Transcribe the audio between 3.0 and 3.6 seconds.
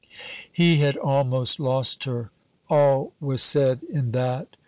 was